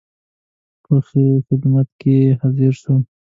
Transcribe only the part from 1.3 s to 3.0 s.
خدمت کې حاضر شو.